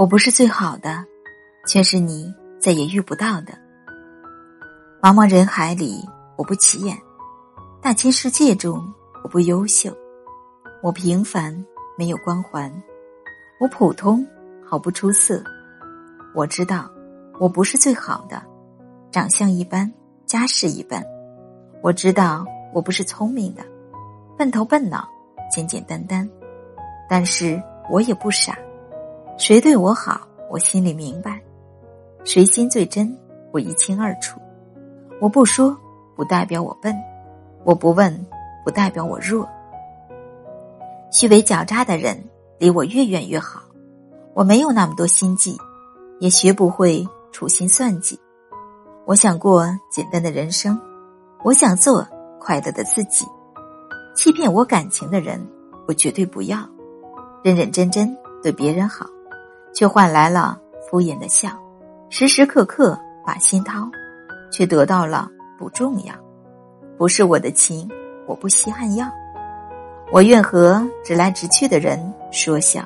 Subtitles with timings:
[0.00, 1.04] 我不是最好的，
[1.66, 3.52] 却是你再也遇不到的。
[5.02, 6.02] 茫茫人海里，
[6.38, 6.96] 我不起眼；
[7.82, 8.82] 大千世界中，
[9.22, 9.94] 我不优秀。
[10.82, 11.54] 我平凡，
[11.98, 12.72] 没有光环；
[13.60, 14.26] 我普通，
[14.64, 15.44] 毫不出色。
[16.34, 16.90] 我知道，
[17.38, 18.42] 我不是最好的，
[19.10, 19.92] 长相一般，
[20.24, 21.04] 家世一般。
[21.82, 23.62] 我知道，我不是聪明的，
[24.38, 25.06] 笨头笨脑，
[25.54, 26.26] 简简单单。
[27.06, 28.56] 但是我也不傻。
[29.40, 31.32] 谁对我好，我心里明白；
[32.24, 33.16] 谁心最真，
[33.52, 34.38] 我一清二楚。
[35.18, 35.74] 我不说，
[36.14, 36.94] 不代表我笨；
[37.64, 38.14] 我不问，
[38.66, 39.48] 不代表我弱。
[41.10, 42.22] 虚伪狡诈的人
[42.58, 43.62] 离我越远越好。
[44.34, 45.56] 我没有那么多心计，
[46.18, 48.20] 也学不会处心算计。
[49.06, 50.78] 我想过简单的人生，
[51.42, 52.06] 我想做
[52.38, 53.24] 快乐的自己。
[54.14, 55.40] 欺骗我感情的人，
[55.88, 56.58] 我绝对不要。
[57.42, 59.06] 认认真真对别人好。
[59.72, 61.48] 却换来了敷衍的笑，
[62.08, 63.88] 时时刻刻把心掏，
[64.50, 66.14] 却得到了不重要。
[66.98, 67.88] 不是我的情，
[68.26, 69.06] 我不稀罕要。
[70.12, 71.98] 我愿和直来直去的人
[72.30, 72.82] 说笑，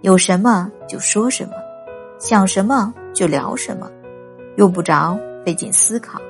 [0.00, 1.52] 有什么就说什么，
[2.18, 3.88] 想什么就聊什么，
[4.56, 5.16] 用不着
[5.46, 6.20] 费尽思考，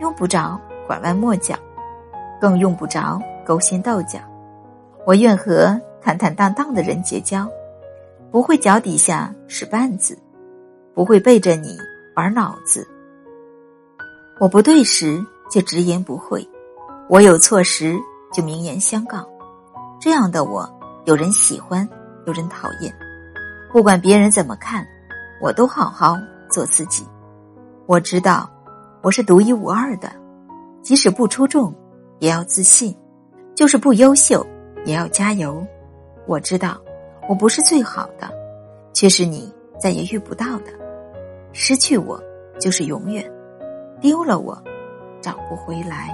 [0.00, 1.54] 用不着拐弯抹角，
[2.40, 4.18] 更用不着勾心斗角。
[5.06, 7.48] 我愿和坦坦荡荡的人结交。
[8.30, 10.16] 不会脚底下使绊子，
[10.94, 11.76] 不会背着你
[12.14, 12.86] 玩脑子。
[14.38, 16.48] 我不对时就直言不讳，
[17.08, 17.98] 我有错时
[18.32, 19.28] 就明言相告。
[20.00, 20.68] 这样的我，
[21.04, 21.86] 有人喜欢，
[22.24, 22.94] 有人讨厌。
[23.72, 24.86] 不管别人怎么看，
[25.42, 26.16] 我都好好
[26.48, 27.04] 做自己。
[27.86, 28.48] 我知道
[29.02, 30.10] 我是独一无二的，
[30.82, 31.74] 即使不出众，
[32.20, 32.94] 也要自信；
[33.54, 34.46] 就是不优秀，
[34.84, 35.66] 也要加油。
[36.26, 36.80] 我知道。
[37.30, 38.28] 我不是最好的，
[38.92, 40.72] 却是你再也遇不到的。
[41.52, 42.20] 失去我
[42.58, 43.24] 就是永远，
[44.00, 44.60] 丢了我
[45.20, 46.10] 找不回来。